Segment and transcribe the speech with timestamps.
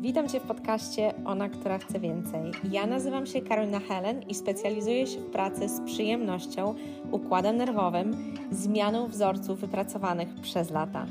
[0.00, 2.52] Witam Cię w podcaście Ona, która chce więcej.
[2.70, 6.74] Ja nazywam się Karolina Helen i specjalizuję się w pracy z przyjemnością,
[7.10, 11.06] układem nerwowym, zmianą wzorców wypracowanych przez lata.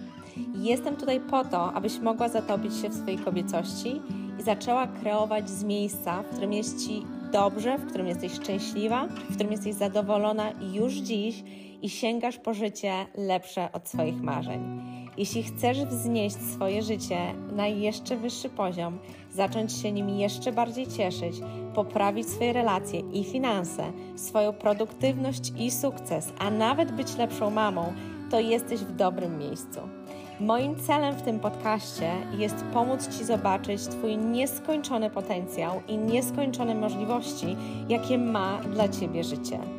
[0.55, 4.01] Jestem tutaj po to, abyś mogła zatopić się w swojej kobiecości
[4.39, 9.33] i zaczęła kreować z miejsca, w którym jest Ci dobrze, w którym jesteś szczęśliwa, w
[9.33, 11.43] którym jesteś zadowolona już dziś
[11.81, 14.81] i sięgasz po życie lepsze od swoich marzeń.
[15.17, 17.17] Jeśli chcesz wznieść swoje życie
[17.55, 18.97] na jeszcze wyższy poziom,
[19.33, 21.35] zacząć się nim jeszcze bardziej cieszyć,
[21.75, 27.93] poprawić swoje relacje i finanse, swoją produktywność i sukces, a nawet być lepszą mamą,
[28.31, 29.79] to jesteś w dobrym miejscu.
[30.39, 37.55] Moim celem w tym podcaście jest pomóc Ci zobaczyć Twój nieskończony potencjał i nieskończone możliwości,
[37.89, 39.76] jakie ma dla Ciebie życie.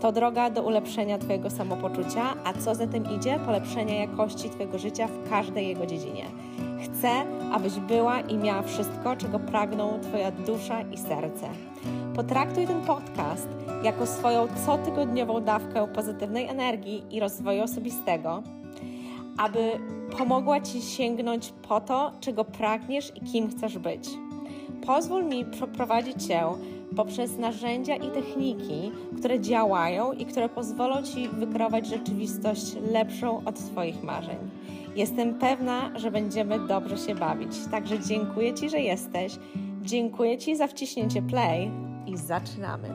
[0.00, 5.06] To droga do ulepszenia Twojego samopoczucia, a co za tym idzie, polepszenia jakości Twojego życia
[5.06, 6.24] w każdej jego dziedzinie.
[6.84, 7.10] Chcę,
[7.52, 11.48] abyś była i miała wszystko, czego pragną Twoja dusza i serce.
[12.16, 13.48] Potraktuj ten podcast
[13.82, 18.42] jako swoją cotygodniową dawkę pozytywnej energii i rozwoju osobistego,
[19.38, 19.70] aby
[20.18, 24.08] pomogła Ci sięgnąć po to, czego pragniesz i kim chcesz być.
[24.86, 26.42] Pozwól mi przeprowadzić Cię
[26.96, 34.02] poprzez narzędzia i techniki, które działają i które pozwolą Ci wykreować rzeczywistość lepszą od Twoich
[34.02, 34.38] marzeń.
[34.96, 37.50] Jestem pewna, że będziemy dobrze się bawić.
[37.70, 39.38] Także dziękuję Ci, że jesteś.
[39.82, 41.70] Dziękuję Ci za wciśnięcie play
[42.06, 42.88] i zaczynamy.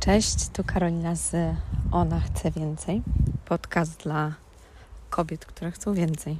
[0.00, 1.36] Cześć, tu Karolina z
[1.92, 3.02] Ona Chce Więcej.
[3.48, 4.47] Podcast dla
[5.18, 6.36] kobiet, które chcą więcej.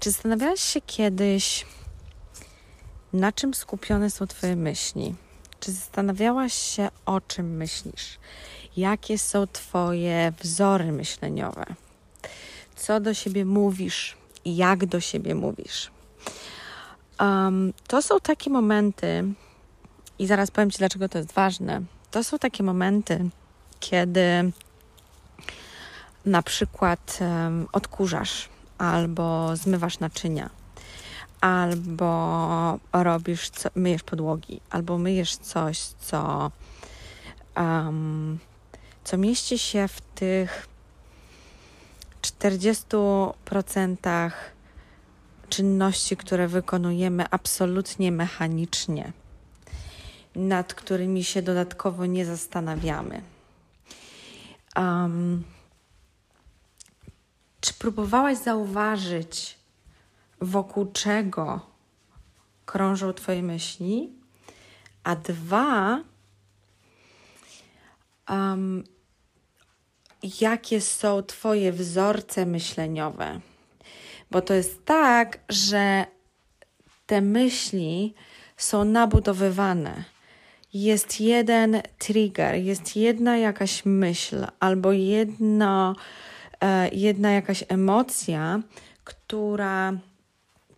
[0.00, 1.66] Czy zastanawiałaś się kiedyś,
[3.12, 5.14] na czym skupione są Twoje myśli?
[5.60, 8.18] Czy zastanawiałaś się, o czym myślisz?
[8.76, 11.64] Jakie są Twoje wzory myśleniowe?
[12.76, 15.90] Co do siebie mówisz i jak do siebie mówisz?
[17.20, 19.24] Um, to są takie momenty,
[20.18, 21.82] i zaraz powiem Ci, dlaczego to jest ważne.
[22.10, 23.28] To są takie momenty,
[23.80, 24.52] kiedy
[26.28, 27.18] na przykład
[27.72, 30.50] odkurzasz albo zmywasz naczynia,
[31.40, 36.50] albo robisz, co, myjesz podłogi, albo myjesz coś, co,
[37.56, 38.38] um,
[39.04, 40.68] co mieści się w tych
[42.22, 44.30] 40%
[45.48, 49.12] czynności, które wykonujemy absolutnie mechanicznie,
[50.36, 53.22] nad którymi się dodatkowo nie zastanawiamy.
[54.76, 55.44] Um,
[57.60, 59.58] czy próbowałaś zauważyć,
[60.40, 61.60] wokół czego
[62.66, 64.12] krążą Twoje myśli?
[65.04, 66.00] A dwa,
[68.28, 68.84] um,
[70.40, 73.40] jakie są Twoje wzorce myśleniowe?
[74.30, 76.06] Bo to jest tak, że
[77.06, 78.14] te myśli
[78.56, 80.04] są nabudowywane.
[80.74, 85.96] Jest jeden trigger, jest jedna jakaś myśl albo jedno
[86.92, 88.60] jedna jakaś emocja,
[89.04, 89.92] która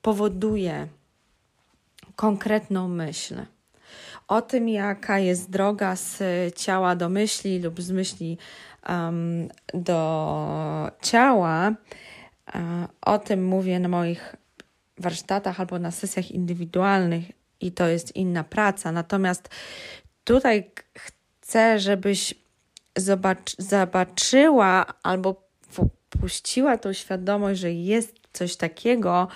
[0.02, 0.88] powoduje
[2.16, 3.34] konkretną myśl.
[4.28, 6.22] O tym, jaka jest droga z
[6.56, 8.38] ciała do myśli lub z myśli
[8.88, 11.72] um, do ciała,
[12.54, 14.36] e, o tym mówię na moich
[14.98, 17.24] warsztatach albo na sesjach indywidualnych
[17.60, 18.92] i to jest inna praca.
[18.92, 19.48] Natomiast
[20.24, 22.34] tutaj chcę, żebyś
[22.96, 25.49] zobacz, zobaczyła albo
[26.14, 29.28] wpuściła tą świadomość, że jest coś takiego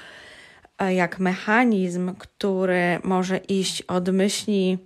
[0.79, 4.79] e, jak mechanizm, który może iść od myśli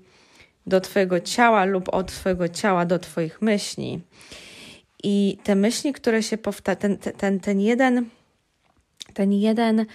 [0.66, 4.00] do Twojego ciała lub od Twojego ciała do Twoich myśli.
[5.03, 8.09] I te myśli, które się powtarzają, ten, ten, ten jeden,
[9.15, 9.87] ten jeden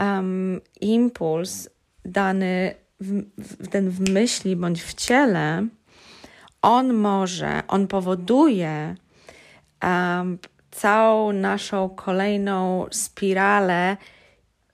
[0.00, 1.68] um, impuls
[2.04, 5.66] dany w, w, ten w myśli bądź w ciele,
[6.62, 8.94] on może, on powoduje
[9.82, 10.38] um,
[10.80, 13.96] całą naszą kolejną spiralę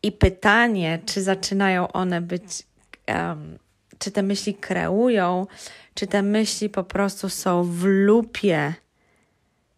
[0.02, 2.62] i pytanie, czy zaczynają one być,
[3.08, 3.58] um,
[3.98, 5.46] czy te myśli kreują,
[5.94, 8.74] czy te myśli po prostu są w lupie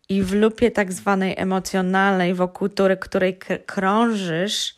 [0.08, 4.76] i w lupie tak zwanej emocjonalnej, wokół której, której krążysz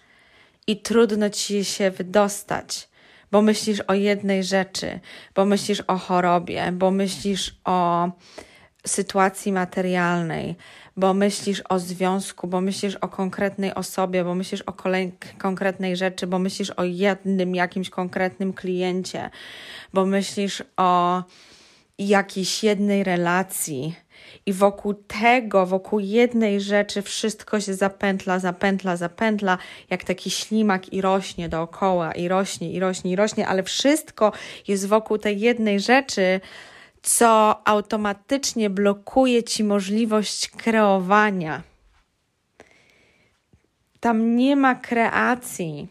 [0.67, 2.89] i trudno ci się wydostać,
[3.31, 5.00] bo myślisz o jednej rzeczy,
[5.35, 8.11] bo myślisz o chorobie, bo myślisz o
[8.87, 10.56] sytuacji materialnej,
[10.99, 16.27] bo myślisz o związku, bo myślisz o konkretnej osobie, bo myślisz o kolej- konkretnej rzeczy,
[16.27, 19.31] bo myślisz o jednym jakimś konkretnym kliencie,
[19.93, 21.23] bo myślisz o
[21.99, 23.95] jakiejś jednej relacji
[24.47, 29.59] i wokół tego, wokół jednej rzeczy wszystko się zapętla, zapętla, zapętla,
[29.91, 34.33] jak taki ślimak i rośnie dookoła, i rośnie, i rośnie, i rośnie, ale wszystko
[34.69, 36.41] jest wokół tej jednej rzeczy,
[37.09, 41.63] co automatycznie blokuje ci możliwość kreowania.
[44.01, 45.89] Tam nie ma kreacji.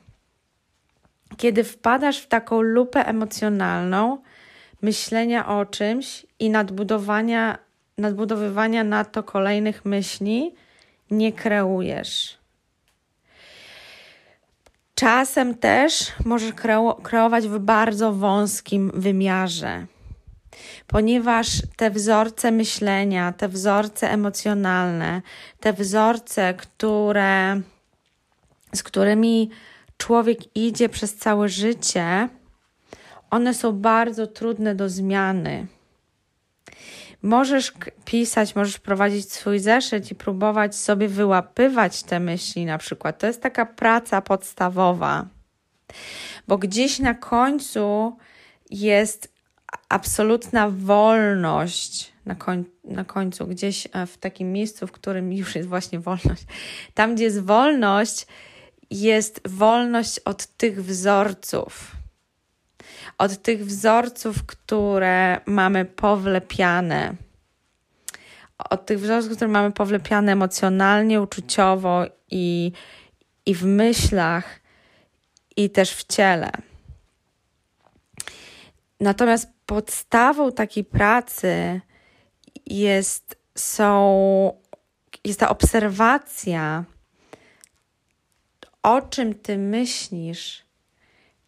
[1.38, 4.18] Kiedy wpadasz w taką lupę emocjonalną,
[4.81, 7.58] myślenia o czymś i nadbudowania,
[7.98, 10.56] nadbudowywania na to kolejnych myśli,
[11.12, 12.38] nie kreujesz.
[14.96, 16.54] Czasem też możesz
[17.04, 19.86] kreować w bardzo wąskim wymiarze,
[20.88, 25.21] ponieważ te wzorce myślenia, te wzorce emocjonalne,
[25.59, 27.62] te wzorce, które,
[28.75, 29.50] z którymi
[29.98, 32.30] człowiek idzie przez całe życie,
[33.30, 35.68] one są bardzo trudne do zmiany.
[37.21, 37.74] Możesz
[38.06, 43.19] pisać, możesz prowadzić swój zeszyt i próbować sobie wyłapywać te myśli, na przykład.
[43.19, 45.25] To jest taka praca podstawowa,
[46.48, 48.18] bo gdzieś na końcu
[48.69, 49.37] jest
[49.89, 52.12] absolutna wolność.
[52.25, 56.44] Na, koń, na końcu, gdzieś e, w takim miejscu, w którym już jest właśnie wolność.
[56.94, 58.28] Tam, gdzie jest wolność,
[58.89, 61.98] jest wolność od tych wzorców
[63.18, 67.16] od tych wzorców, które mamy powlepiane,
[68.69, 72.72] od tych wzorców, które mamy powlepiane emocjonalnie, uczuciowo i,
[73.45, 74.60] i w myślach,
[75.56, 76.51] i też w ciele.
[79.00, 81.81] Natomiast podstawą takiej pracy
[82.66, 84.54] jest, są,
[85.24, 86.84] jest ta obserwacja,
[88.84, 90.68] o czym ty myślisz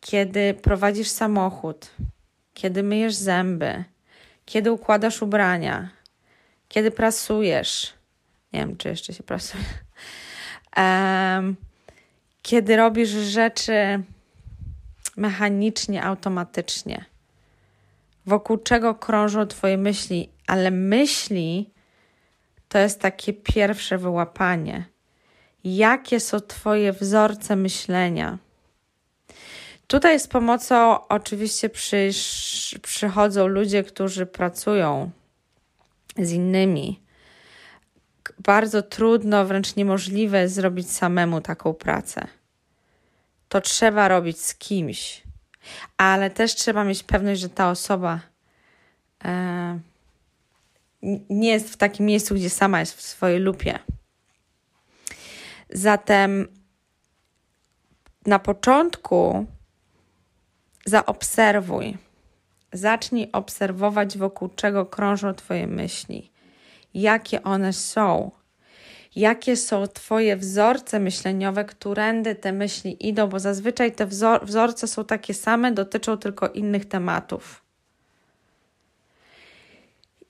[0.01, 1.91] kiedy prowadzisz samochód,
[2.53, 3.83] kiedy myjesz zęby,
[4.45, 5.89] kiedy układasz ubrania,
[6.67, 7.93] kiedy prasujesz.
[8.53, 9.63] Nie wiem, czy jeszcze się prasuje.
[10.77, 11.55] Um,
[12.41, 14.03] kiedy robisz rzeczy
[15.17, 17.05] mechanicznie, automatycznie,
[18.29, 21.69] wokół czego krążą Twoje myśli, ale myśli
[22.67, 24.85] to jest takie pierwsze wyłapanie.
[25.63, 28.37] Jakie są Twoje wzorce myślenia?
[29.87, 31.69] Tutaj z pomocą oczywiście
[32.81, 35.11] przychodzą ludzie, którzy pracują
[36.17, 37.01] z innymi.
[38.39, 42.27] Bardzo trudno, wręcz niemożliwe zrobić samemu taką pracę.
[43.49, 45.23] To trzeba robić z kimś,
[45.97, 48.19] ale też trzeba mieć pewność, że ta osoba
[49.25, 49.79] e,
[51.29, 53.79] nie jest w takim miejscu, gdzie sama jest w swojej lupie.
[55.69, 56.47] Zatem
[58.25, 59.45] na początku
[60.85, 61.97] Zaobserwuj.
[62.73, 66.31] Zacznij obserwować, wokół czego krążą Twoje myśli,
[66.93, 68.31] jakie one są,
[69.15, 75.05] jakie są Twoje wzorce myśleniowe, którędy te myśli idą, bo zazwyczaj te wzor wzorce są
[75.05, 77.61] takie same, dotyczą tylko innych tematów.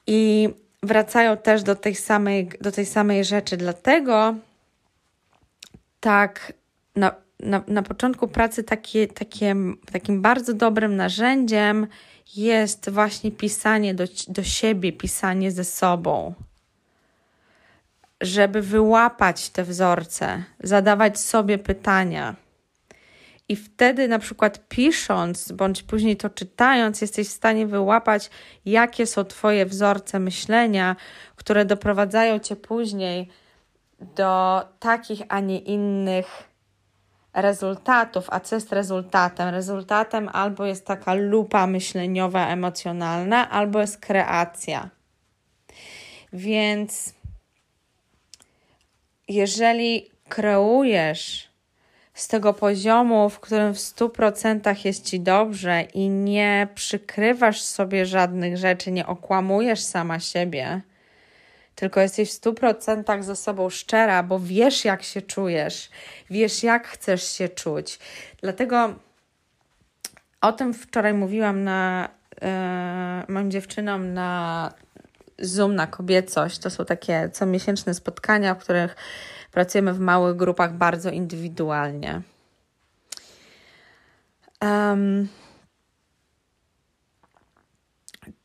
[0.08, 0.50] I
[0.84, 3.58] wracają też do tej samej, do tej samej rzeczy.
[3.58, 4.36] Dlatego
[6.00, 6.54] tak
[6.96, 9.56] na, na, na początku pracy takie, takie,
[9.92, 11.88] takim bardzo dobrym narzędziem
[12.36, 16.34] jest właśnie pisanie do, do siebie, pisanie ze sobą.
[18.22, 22.36] Żeby wyłapać te wzorce, zadawać sobie pytania.
[23.50, 28.30] I wtedy, na przykład, pisząc, bądź później to czytając, jesteś w stanie wyłapać,
[28.66, 30.96] jakie są Twoje wzorce myślenia,
[31.36, 33.30] które doprowadzają Cię później
[34.02, 36.50] do takich, a nie innych
[37.34, 39.50] rezultatów, a co jest rezultatem?
[39.50, 44.90] Rezultatem albo jest taka lupa myśleniowa, emocjonalna, albo jest kreacja.
[46.34, 47.14] Więc
[49.30, 51.50] jeżeli kreujesz
[52.14, 58.58] z tego poziomu, w którym w 100% jest ci dobrze i nie przykrywasz sobie żadnych
[58.58, 60.82] rzeczy, nie okłamujesz sama siebie,
[61.76, 65.90] tylko jesteś w stu procentach ze sobą szczera, bo wiesz, jak się czujesz,
[66.30, 68.00] wiesz, jak chcesz się czuć.
[68.42, 68.96] Dlatego
[70.42, 72.10] o tym wczoraj mówiłam na
[72.42, 74.74] e, moim dziewczynom na
[75.42, 76.60] Zoom na kobiecość.
[76.60, 78.96] To są takie comiesięczne spotkania, w których
[79.52, 82.22] pracujemy w małych grupach bardzo indywidualnie.
[84.62, 85.28] Um,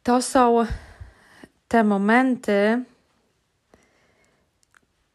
[0.03, 0.67] to są
[1.69, 2.85] te momenty,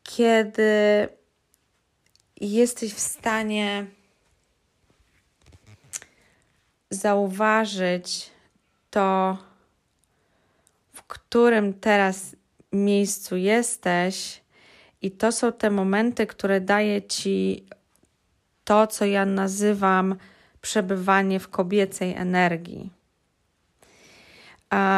[0.04, 1.08] kiedy
[2.42, 3.86] jesteś w stanie
[6.90, 8.32] zauważyć
[8.90, 9.38] to,
[11.10, 12.36] którym teraz
[12.72, 14.42] miejscu jesteś,
[15.02, 17.66] i to są te momenty, które daje ci
[18.64, 20.16] to, co ja nazywam
[20.62, 22.90] przebywanie w kobiecej energii.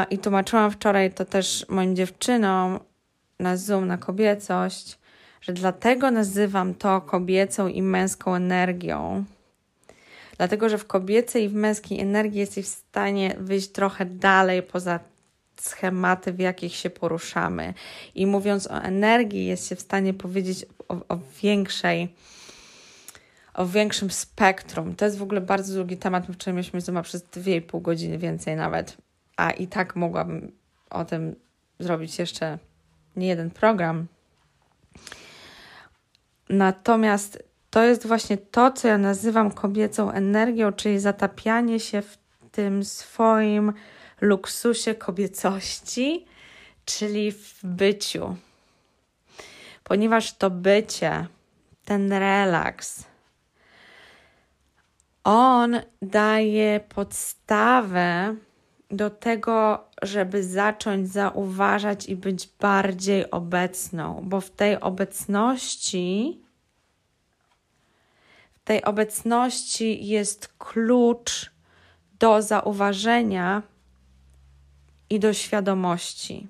[0.10, 2.80] I tłumaczyłam wczoraj to też moim dziewczynom
[3.40, 5.00] na Zoom, na kobiecość,
[5.42, 9.26] że dlatego nazywam to kobiecą i męską energią.
[10.38, 15.00] Dlatego, że w kobiecej i w męskiej energii jesteś w stanie wyjść trochę dalej poza
[15.70, 17.74] schematy, w jakich się poruszamy.
[18.16, 22.16] I mówiąc o energii, jest się w stanie powiedzieć o, o większej,
[23.54, 24.96] o większym spektrum.
[24.96, 26.28] To jest w ogóle bardzo długi temat.
[26.28, 28.98] My wczoraj mieliśmy Zooma przez 2,5 godziny więcej nawet,
[29.38, 30.52] a i tak mogłabym
[30.90, 31.36] o tym
[31.80, 32.60] zrobić jeszcze
[33.16, 34.08] nie jeden program.
[36.50, 42.18] Natomiast to jest właśnie to, co ja nazywam kobiecą energią, czyli zatapianie się w
[42.52, 43.74] tym swoim
[44.22, 46.26] luksusie kobiecości,
[46.86, 48.36] czyli w byciu.
[49.84, 51.28] Ponieważ to bycie,
[51.86, 53.04] ten relaks,
[55.24, 58.36] on daje podstawę
[58.92, 66.42] do tego, żeby zacząć zauważać i być bardziej obecną, bo w tej obecności
[68.62, 71.52] w tej obecności jest klucz
[72.20, 73.64] do zauważenia
[75.12, 76.48] i do świadomości.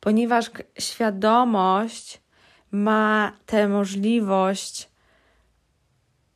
[0.00, 2.20] Ponieważ świadomość
[2.70, 4.88] ma tę możliwość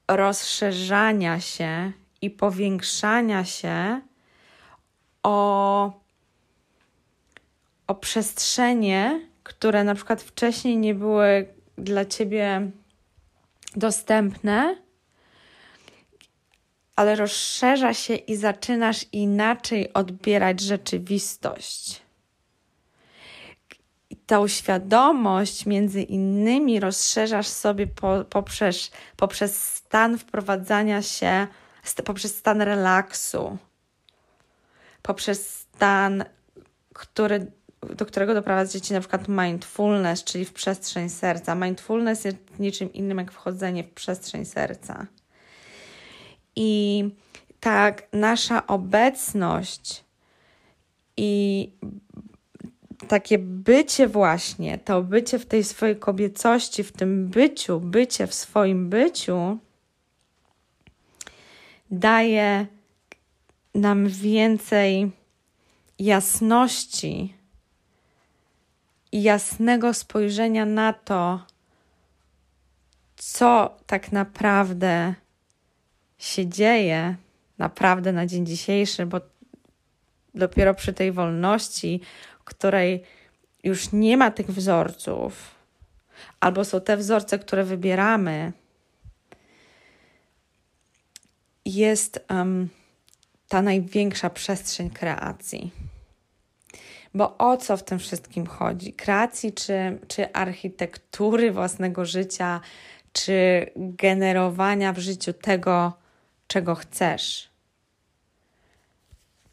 [0.09, 4.01] rozszerzania się i powiększania się
[5.23, 5.93] o,
[7.87, 11.47] o przestrzenie, które na przykład wcześniej nie były
[11.79, 12.71] dla ciebie
[13.77, 14.77] dostępne,
[17.03, 22.03] ale rozszerza się i zaczynasz inaczej odbierać rzeczywistość.
[24.11, 31.47] I tą świadomość między innymi rozszerzasz sobie po, poprzez, poprzez stan wprowadzania się,
[32.05, 33.59] poprzez stan relaksu,
[35.03, 36.25] poprzez stan,
[36.95, 37.47] który,
[37.97, 41.55] do którego doprowadzi Cię na przykład mindfulness, czyli w przestrzeń serca.
[41.55, 45.07] Mindfulness jest niczym innym jak wchodzenie w przestrzeń serca.
[46.57, 47.05] I
[47.61, 50.05] tak, nasza obecność
[51.17, 51.71] i
[53.09, 58.89] takie bycie, właśnie, to bycie w tej swojej kobiecości, w tym byciu, bycie w swoim
[58.91, 59.59] byciu,
[61.91, 62.67] daje
[63.75, 65.11] nam więcej
[65.99, 67.35] jasności
[69.13, 71.41] i jasnego spojrzenia na to,
[73.17, 75.15] co tak naprawdę
[76.23, 77.17] się dzieje
[77.59, 79.21] naprawdę na dzień dzisiejszy, bo
[80.35, 82.01] dopiero przy tej wolności,
[82.45, 83.03] której
[83.65, 85.55] już nie ma tych wzorców,
[86.41, 88.53] albo są te wzorce, które wybieramy,
[91.65, 92.69] jest um,
[93.49, 95.71] ta największa przestrzeń kreacji.
[97.15, 98.93] Bo o co w tym wszystkim chodzi?
[98.93, 102.61] Kreacji czy, czy architektury własnego życia,
[103.13, 106.02] czy generowania w życiu tego,
[106.53, 107.49] czego chcesz.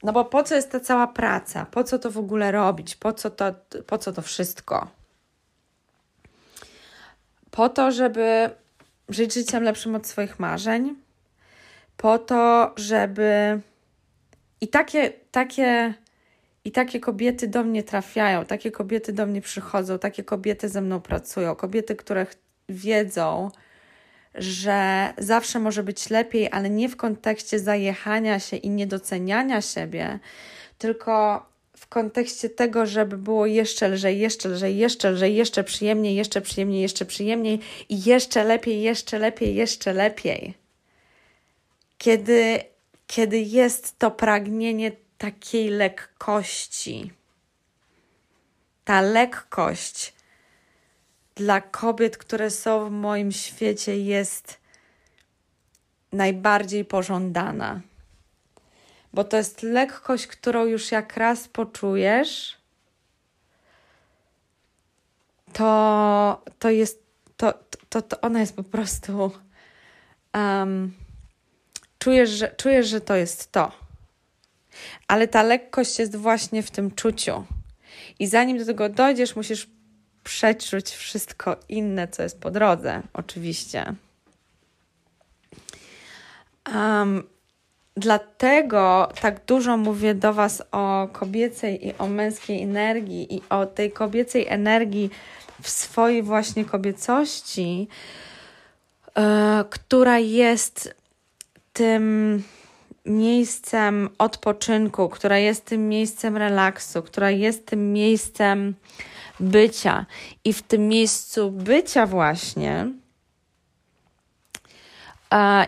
[0.04, 1.66] No bo po co jest ta cała praca?
[1.66, 2.96] Po co to w ogóle robić?
[2.96, 3.54] Po co to,
[3.88, 4.88] po co to wszystko?
[7.52, 8.50] Po to, żeby
[9.10, 10.96] żyć życiem lepszym od swoich marzeń,
[11.98, 13.62] po to, żeby.
[14.62, 15.94] I takie, takie,
[16.66, 21.02] I takie kobiety do mnie trafiają, takie kobiety do mnie przychodzą, takie kobiety ze mną
[21.02, 22.26] pracują, kobiety, które
[22.70, 23.52] wiedzą,
[24.40, 30.20] że zawsze może być lepiej, ale nie w kontekście zajechania się i niedoceniania siebie,
[30.78, 31.46] tylko
[31.78, 36.82] w kontekście tego, żeby było jeszcze lżej, jeszcze lżej, jeszcze lżej, jeszcze przyjemniej, jeszcze przyjemniej,
[36.82, 40.54] jeszcze przyjemniej i jeszcze lepiej, jeszcze lepiej, jeszcze lepiej.
[41.98, 42.60] Kiedy,
[43.08, 47.12] kiedy jest to pragnienie takiej lekkości,
[48.86, 50.14] ta lekkość,
[51.40, 54.58] dla kobiet, które są w moim świecie, jest
[56.12, 57.82] najbardziej pożądana.
[59.14, 62.58] Bo to jest lekkość, którą już jak raz poczujesz,
[65.54, 67.04] to, to jest,
[67.38, 67.54] to,
[67.90, 69.32] to, to ona jest po prostu.
[70.34, 70.94] Um,
[72.00, 73.72] czujesz, że, czujesz, że to jest to.
[75.08, 77.46] Ale ta lekkość jest właśnie w tym czuciu.
[78.20, 79.79] I zanim do tego dojdziesz, musisz
[80.30, 83.94] przeczuć wszystko inne, co jest po drodze, oczywiście.
[86.76, 87.24] Um,
[87.96, 93.92] dlatego tak dużo mówię do Was o kobiecej i o męskiej energii i o tej
[93.92, 95.10] kobiecej energii
[95.62, 97.88] w swojej właśnie kobiecości,
[99.16, 99.24] yy,
[99.70, 100.96] która jest
[101.74, 102.44] tym
[103.06, 108.76] miejscem odpoczynku, która jest tym miejscem relaksu, która jest tym miejscem
[109.40, 110.06] bycia.
[110.44, 112.88] I w tym miejscu bycia, właśnie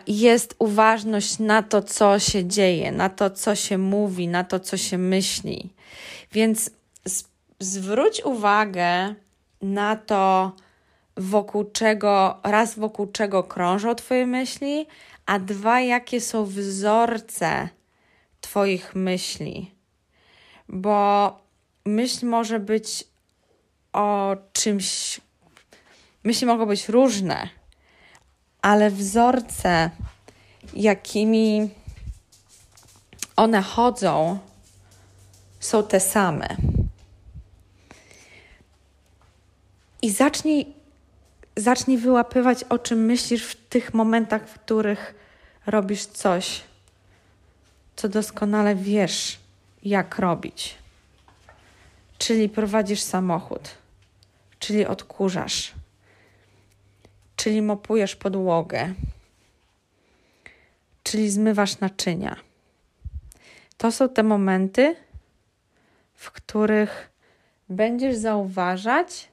[0.08, 4.78] jest uważność na to, co się dzieje, na to, co się mówi, na to, co
[4.78, 5.74] się myśli.
[6.32, 6.72] Więc
[7.60, 9.16] zwróć uwagę
[9.62, 10.52] na to,
[11.18, 14.88] wokół czego, raz wokół czego krążą Twoje myśli,
[15.25, 17.70] a dwa, jakie są wzorce
[18.42, 19.72] Twoich myśli.
[20.70, 21.40] Bo
[21.86, 23.04] myśl może być
[23.94, 25.22] o czymś,
[26.24, 27.50] myśli mogą być różne,
[28.62, 29.90] ale wzorce,
[30.74, 31.70] jakimi
[33.36, 34.40] one chodzą,
[35.60, 36.48] są te same.
[40.01, 40.74] I zacznij,
[41.62, 45.15] zacznij wyłapywać, o czym myślisz w tych momentach, w których
[45.65, 46.62] robisz coś,
[47.96, 49.39] co doskonale wiesz,
[49.84, 50.75] jak robić.
[52.18, 53.70] Czyli prowadzisz samochód,
[54.60, 55.74] czyli odkurzasz,
[57.36, 58.94] czyli mopujesz podłogę,
[61.03, 62.36] czyli zmywasz naczynia.
[63.77, 64.96] To są te momenty,
[66.15, 67.10] w których
[67.70, 69.31] będziesz zauważać,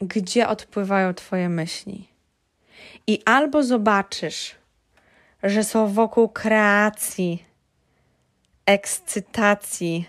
[0.00, 2.08] gdzie odpływają Twoje myśli.
[3.06, 4.54] I albo zobaczysz,
[5.42, 7.44] że są wokół kreacji,
[8.66, 10.08] ekscytacji,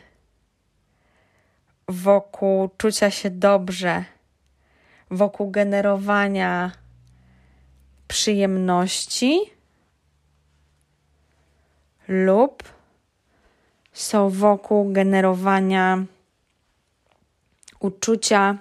[1.88, 4.04] wokół czucia się dobrze,
[5.12, 6.72] wokół generowania
[8.08, 9.40] przyjemności
[12.08, 12.64] lub
[13.94, 16.04] są wokół generowania
[17.80, 18.58] uczucia,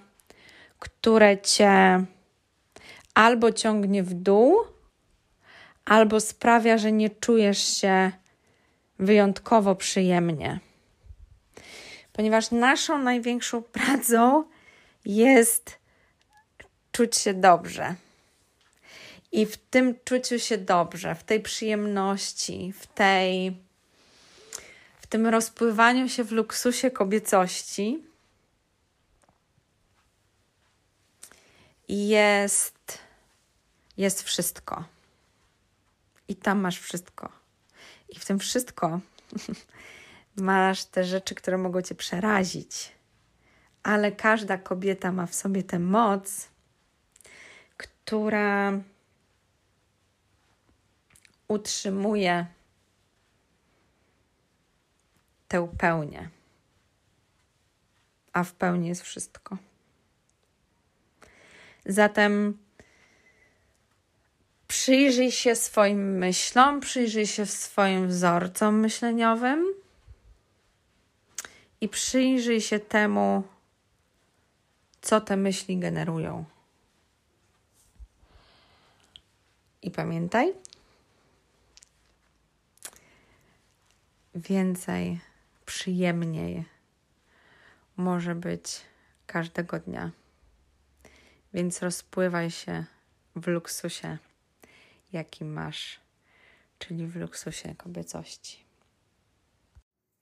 [0.78, 2.04] które cię
[3.14, 4.64] albo ciągnie w dół,
[5.84, 8.12] albo sprawia, że nie czujesz się
[8.98, 10.60] wyjątkowo przyjemnie.
[12.12, 14.44] Ponieważ naszą największą pracą
[15.04, 15.78] jest
[16.92, 17.94] czuć się dobrze.
[19.32, 23.56] I w tym czuciu się dobrze, w tej przyjemności, w tej
[25.00, 28.07] w tym rozpływaniu się w luksusie kobiecości
[31.88, 32.98] jest
[33.98, 34.84] jest wszystko.
[36.28, 37.32] I tam masz wszystko.
[38.08, 39.00] I w tym wszystko
[40.36, 42.92] masz te rzeczy, które mogą cię przerazić.
[43.82, 46.48] Ale każda kobieta ma w sobie tę moc,
[47.76, 48.72] która
[51.48, 52.46] utrzymuje
[55.48, 56.28] tę pełnię.
[58.32, 59.58] A w pełni jest wszystko.
[61.88, 62.58] Zatem
[64.68, 69.74] Przyjrzyj się swoim myślom, przyjrzyj się swoim wzorcom myśleniowym
[71.80, 73.42] i przyjrzyj się temu,
[75.02, 76.44] co te myśli generują.
[79.82, 80.54] I pamiętaj,
[84.34, 85.20] więcej,
[85.66, 86.64] przyjemniej
[87.96, 88.80] może być
[89.26, 90.10] każdego dnia.
[91.54, 92.84] Więc rozpływaj się
[93.36, 94.18] w luksusie
[95.12, 96.00] jaki masz,
[96.78, 98.67] czyli w luksusie kobiecości.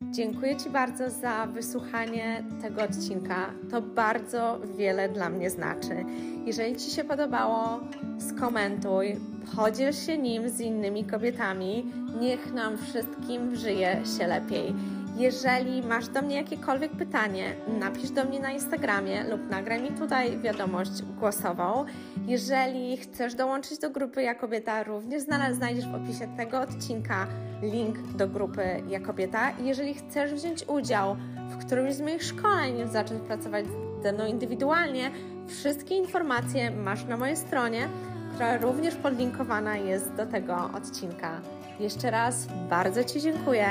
[0.02, 3.50] Dziękuję Ci bardzo za wysłuchanie tego odcinka.
[3.70, 6.04] To bardzo wiele dla mnie znaczy.
[6.44, 7.80] Jeżeli Ci się podobało,
[8.18, 9.16] skomentuj,
[9.56, 11.92] podziel się nim z innymi kobietami.
[12.20, 14.74] Niech nam wszystkim żyje się lepiej.
[15.16, 20.38] Jeżeli masz do mnie jakiekolwiek pytanie, napisz do mnie na Instagramie lub nagraj mi tutaj
[20.38, 21.84] wiadomość głosową.
[22.26, 27.26] Jeżeli chcesz dołączyć do grupy Ja Kobieta, również znajdziesz w opisie tego odcinka
[27.62, 29.52] link do grupy Ja Kobieta.
[29.62, 31.16] Jeżeli chcesz wziąć udział
[31.50, 33.66] w którymś z moich szkoleń, zacząć pracować
[34.02, 35.10] ze mną indywidualnie,
[35.48, 37.88] wszystkie informacje masz na mojej stronie,
[38.34, 41.40] która również podlinkowana jest do tego odcinka.
[41.80, 43.66] Jeszcze raz bardzo Ci dziękuję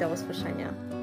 [0.00, 0.93] do usłyszenia.